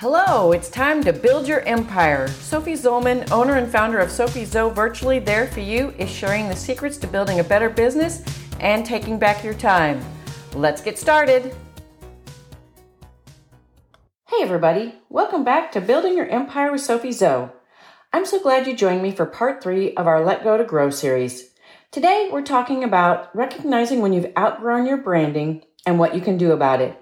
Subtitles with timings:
[0.00, 2.28] Hello, it's time to build your empire.
[2.28, 6.54] Sophie Zollman, owner and founder of Sophie Zoe Virtually There For You, is sharing the
[6.54, 8.22] secrets to building a better business
[8.60, 10.00] and taking back your time.
[10.54, 11.52] Let's get started.
[14.28, 17.48] Hey, everybody, welcome back to Building Your Empire with Sophie Zoe.
[18.12, 20.90] I'm so glad you joined me for part three of our Let Go to Grow
[20.90, 21.50] series.
[21.90, 26.52] Today, we're talking about recognizing when you've outgrown your branding and what you can do
[26.52, 26.96] about it.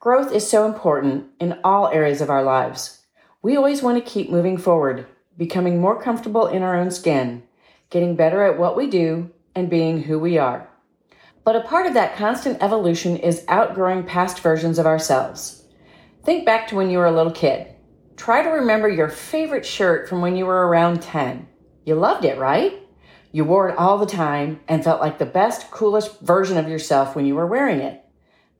[0.00, 3.02] Growth is so important in all areas of our lives.
[3.42, 7.42] We always want to keep moving forward, becoming more comfortable in our own skin,
[7.90, 10.66] getting better at what we do, and being who we are.
[11.44, 15.66] But a part of that constant evolution is outgrowing past versions of ourselves.
[16.24, 17.66] Think back to when you were a little kid.
[18.16, 21.46] Try to remember your favorite shirt from when you were around 10.
[21.84, 22.72] You loved it, right?
[23.32, 27.14] You wore it all the time and felt like the best, coolest version of yourself
[27.14, 28.02] when you were wearing it.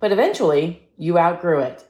[0.01, 1.83] But eventually, you outgrew it.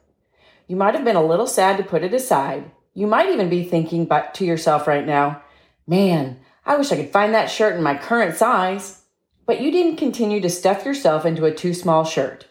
[0.69, 2.71] You might have been a little sad to put it aside.
[2.95, 5.43] You might even be thinking but to yourself right now,
[5.85, 9.03] man, I wish I could find that shirt in my current size.
[9.47, 12.47] But you didn't continue to stuff yourself into a too small shirt.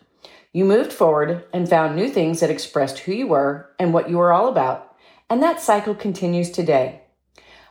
[0.52, 4.17] You moved forward and found new things that expressed who you were and what you
[4.17, 4.98] were all about.
[5.30, 7.03] And that cycle continues today.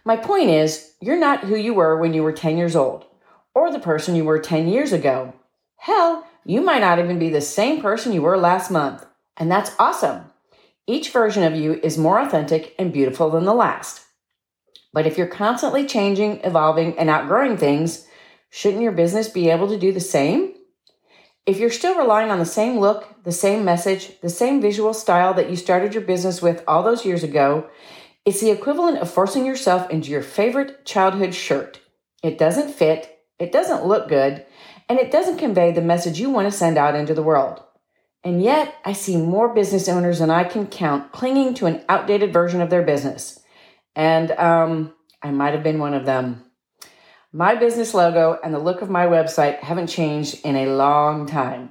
[0.02, 3.04] My point is, you're not who you were when you were 10 years old
[3.54, 5.34] or the person you were 10 years ago.
[5.76, 9.04] Hell, you might not even be the same person you were last month,
[9.36, 10.24] and that's awesome.
[10.86, 14.00] Each version of you is more authentic and beautiful than the last.
[14.94, 18.06] But if you're constantly changing, evolving, and outgrowing things,
[18.48, 20.54] shouldn't your business be able to do the same?
[21.44, 25.34] If you're still relying on the same look, the same message, the same visual style
[25.34, 27.68] that you started your business with all those years ago,
[28.24, 31.80] it's the equivalent of forcing yourself into your favorite childhood shirt.
[32.22, 34.46] It doesn't fit, it doesn't look good,
[34.88, 37.62] and it doesn't convey the message you want to send out into the world.
[38.24, 42.32] And yet, I see more business owners than I can count clinging to an outdated
[42.32, 43.40] version of their business.
[43.94, 46.44] And um, I might have been one of them.
[47.32, 51.70] My business logo and the look of my website haven't changed in a long time.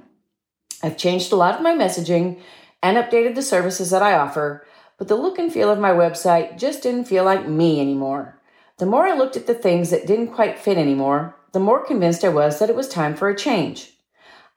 [0.82, 2.40] I've changed a lot of my messaging
[2.82, 4.64] and updated the services that I offer,
[4.96, 8.40] but the look and feel of my website just didn't feel like me anymore.
[8.78, 12.22] The more I looked at the things that didn't quite fit anymore, the more convinced
[12.22, 13.90] I was that it was time for a change.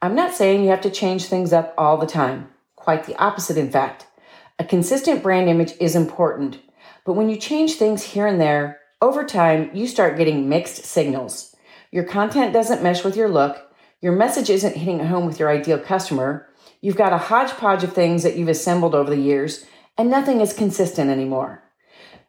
[0.04, 2.50] I'm not saying you have to change things up all the time.
[2.76, 4.06] Quite the opposite, in fact.
[4.60, 6.60] A consistent brand image is important,
[7.04, 11.56] but when you change things here and there, over time, you start getting mixed signals.
[11.90, 13.58] Your content doesn't mesh with your look,
[14.00, 16.48] your message isn't hitting home with your ideal customer,
[16.82, 19.66] you've got a hodgepodge of things that you've assembled over the years,
[19.98, 21.64] and nothing is consistent anymore.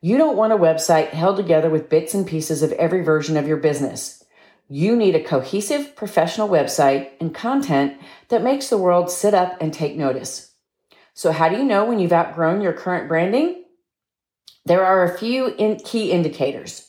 [0.01, 3.47] You don't want a website held together with bits and pieces of every version of
[3.47, 4.22] your business.
[4.75, 9.71] You need a cohesive professional website and content that makes the world sit up and
[9.71, 10.55] take notice.
[11.13, 13.65] So, how do you know when you've outgrown your current branding?
[14.65, 16.89] There are a few in key indicators.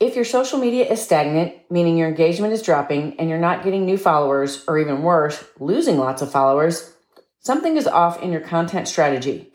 [0.00, 3.86] If your social media is stagnant, meaning your engagement is dropping and you're not getting
[3.86, 6.96] new followers, or even worse, losing lots of followers,
[7.38, 9.52] something is off in your content strategy.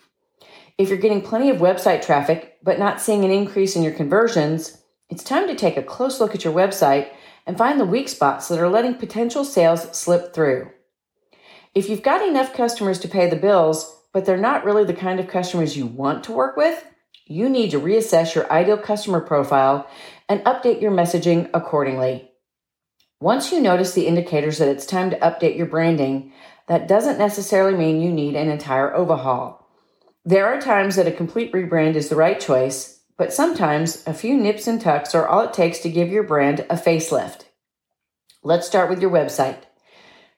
[0.77, 4.81] If you're getting plenty of website traffic but not seeing an increase in your conversions,
[5.09, 7.09] it's time to take a close look at your website
[7.49, 10.69] and find the weak spots that are letting potential sales slip through.
[11.73, 15.19] If you've got enough customers to pay the bills, but they're not really the kind
[15.19, 16.85] of customers you want to work with,
[17.25, 19.89] you need to reassess your ideal customer profile
[20.29, 22.29] and update your messaging accordingly.
[23.19, 26.31] Once you notice the indicators that it's time to update your branding,
[26.67, 29.67] that doesn't necessarily mean you need an entire overhaul.
[30.23, 34.37] There are times that a complete rebrand is the right choice, but sometimes a few
[34.37, 37.41] nips and tucks are all it takes to give your brand a facelift.
[38.43, 39.57] Let's start with your website.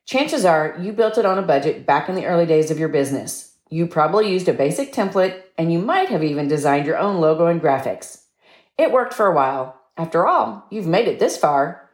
[0.08, 2.90] Chances are you built it on a budget back in the early days of your
[2.90, 3.56] business.
[3.70, 7.46] You probably used a basic template and you might have even designed your own logo
[7.46, 8.24] and graphics.
[8.80, 9.80] It worked for a while.
[9.96, 11.88] After all, you've made it this far.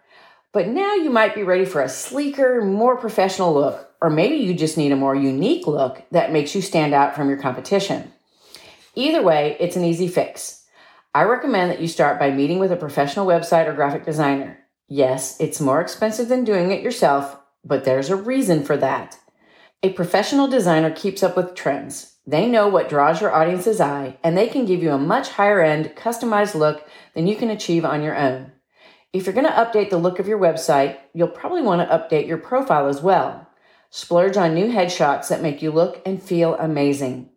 [0.53, 4.53] But now you might be ready for a sleeker, more professional look, or maybe you
[4.53, 8.13] just need a more unique look that makes you stand out from your competition.
[8.95, 10.56] Either way, it's an easy fix.
[11.17, 14.59] I recommend that you start by meeting with a professional website or graphic designer.
[14.87, 19.17] Yes, it's more expensive than doing it yourself, but there's a reason for that.
[19.81, 22.17] A professional designer keeps up with trends.
[22.27, 25.59] They know what draws your audience's eye, and they can give you a much higher
[25.59, 28.51] end, customized look than you can achieve on your own.
[29.11, 32.27] If you're going to update the look of your website, you'll probably want to update
[32.27, 33.49] your profile as well.
[33.89, 37.31] Splurge on new headshots that make you look and feel amazing.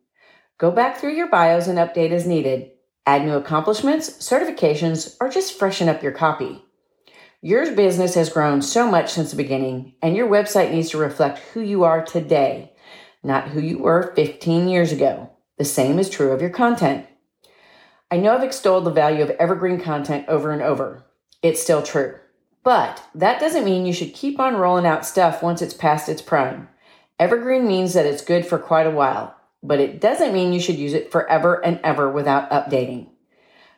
[0.59, 2.73] Go back through your bios and update as needed.
[3.07, 6.65] Add new accomplishments, certifications, or just freshen up your copy.
[7.43, 11.39] Your business has grown so much since the beginning, and your website needs to reflect
[11.39, 12.73] who you are today,
[13.23, 15.31] not who you were 15 years ago.
[15.57, 17.07] The same is true of your content.
[18.11, 21.07] I know I've extolled the value of evergreen content over and over.
[21.43, 22.17] It's still true.
[22.63, 26.21] But that doesn't mean you should keep on rolling out stuff once it's past its
[26.21, 26.69] prime.
[27.19, 30.77] Evergreen means that it's good for quite a while, but it doesn't mean you should
[30.77, 33.09] use it forever and ever without updating.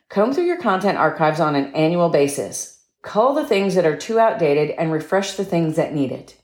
[0.09, 2.81] Comb through your content archives on an annual basis.
[3.01, 6.37] Cull the things that are too outdated and refresh the things that need it.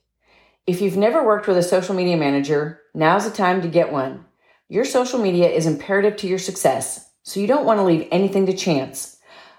[0.67, 4.25] If you've never worked with a social media manager, now's the time to get one.
[4.67, 8.45] Your social media is imperative to your success, so you don't want to leave anything
[8.45, 9.17] to chance.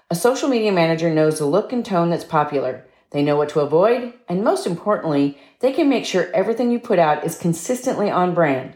[0.09, 2.85] A social media manager knows the look and tone that's popular.
[3.11, 6.99] They know what to avoid, and most importantly, they can make sure everything you put
[6.99, 8.75] out is consistently on brand.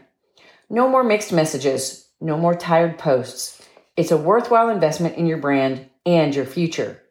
[0.68, 3.62] No more mixed messages, no more tired posts.
[3.96, 7.02] It's a worthwhile investment in your brand and your future.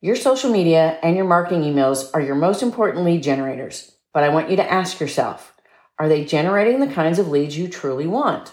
[0.00, 4.28] Your social media and your marketing emails are your most important lead generators, but I
[4.28, 5.52] want you to ask yourself
[5.98, 8.52] are they generating the kinds of leads you truly want?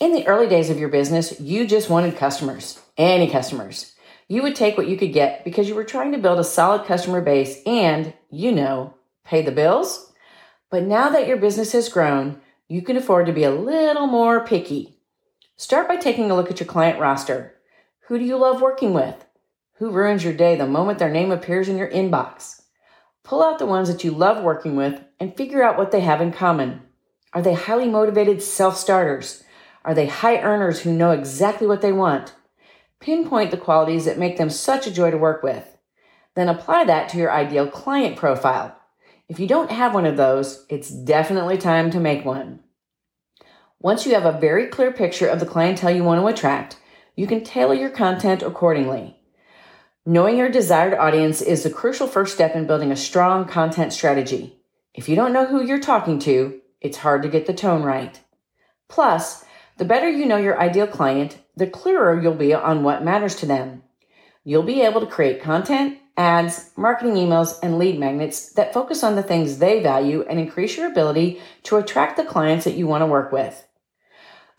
[0.00, 3.94] In the early days of your business, you just wanted customers any customers.
[4.28, 6.86] You would take what you could get because you were trying to build a solid
[6.86, 8.94] customer base and, you know,
[9.24, 10.12] pay the bills.
[10.70, 14.46] But now that your business has grown, you can afford to be a little more
[14.46, 14.96] picky.
[15.56, 17.54] Start by taking a look at your client roster.
[18.06, 19.24] Who do you love working with?
[19.74, 22.62] Who ruins your day the moment their name appears in your inbox?
[23.22, 26.20] Pull out the ones that you love working with and figure out what they have
[26.20, 26.82] in common.
[27.32, 29.42] Are they highly motivated self starters?
[29.84, 32.34] Are they high earners who know exactly what they want?
[33.00, 35.76] Pinpoint the qualities that make them such a joy to work with.
[36.34, 38.78] Then apply that to your ideal client profile.
[39.28, 42.60] If you don't have one of those, it's definitely time to make one.
[43.80, 46.78] Once you have a very clear picture of the clientele you want to attract,
[47.16, 49.16] you can tailor your content accordingly.
[50.04, 54.58] Knowing your desired audience is the crucial first step in building a strong content strategy.
[54.92, 58.20] If you don't know who you're talking to, it's hard to get the tone right.
[58.88, 59.44] Plus,
[59.78, 63.46] the better you know your ideal client, the clearer you'll be on what matters to
[63.46, 63.82] them.
[64.44, 69.16] You'll be able to create content, ads, marketing emails, and lead magnets that focus on
[69.16, 73.02] the things they value and increase your ability to attract the clients that you want
[73.02, 73.66] to work with.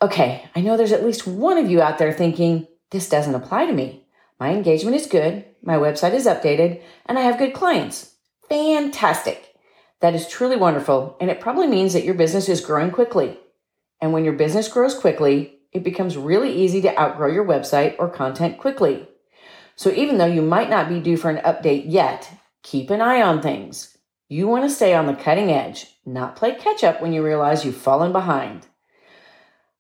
[0.02, 3.66] Okay, I know there's at least one of you out there thinking, this doesn't apply
[3.66, 4.06] to me.
[4.40, 8.14] My engagement is good, my website is updated, and I have good clients.
[8.50, 9.56] Fantastic.
[10.02, 13.40] That is truly wonderful, and it probably means that your business is growing quickly.
[14.02, 18.10] And when your business grows quickly, it becomes really easy to outgrow your website or
[18.10, 19.08] content quickly.
[19.76, 22.30] So even though you might not be due for an update yet,
[22.64, 23.98] keep an eye on things.
[24.28, 27.64] You want to stay on the cutting edge, not play catch up when you realize
[27.64, 28.66] you've fallen behind.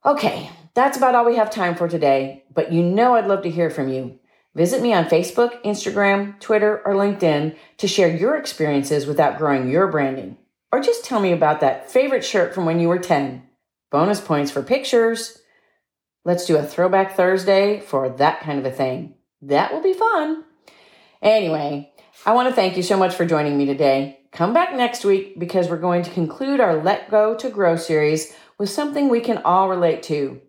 [0.06, 3.50] Okay, that's about all we have time for today, but you know I'd love to
[3.50, 4.20] hear from you.
[4.54, 9.88] Visit me on Facebook, Instagram, Twitter, or LinkedIn to share your experiences with outgrowing your
[9.88, 10.38] branding.
[10.72, 13.44] Or just tell me about that favorite shirt from when you were 10
[13.92, 15.40] bonus points for pictures.
[16.24, 19.16] Let's do a throwback Thursday for that kind of a thing.
[19.46, 20.44] That will be fun.
[21.22, 21.92] Anyway,
[22.26, 24.20] I want to thank you so much for joining me today.
[24.32, 28.34] Come back next week because we're going to conclude our Let Go to Grow series
[28.58, 30.42] with something we can all relate to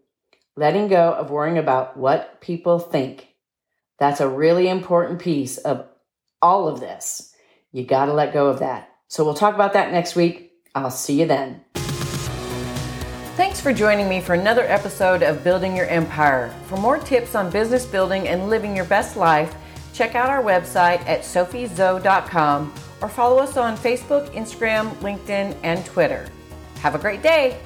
[0.56, 3.28] letting go of worrying about what people think.
[3.98, 5.86] That's a really important piece of
[6.40, 7.34] all of this.
[7.72, 8.90] You got to let go of that.
[9.08, 10.52] So we'll talk about that next week.
[10.74, 11.60] I'll see you then.
[13.36, 16.48] Thanks for joining me for another episode of Building Your Empire.
[16.68, 19.54] For more tips on business building and living your best life,
[19.92, 26.26] check out our website at sophiezoe.com or follow us on Facebook, Instagram, LinkedIn, and Twitter.
[26.76, 27.60] Have a great day.